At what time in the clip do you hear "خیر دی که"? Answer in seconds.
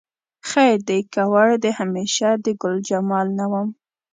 0.49-1.21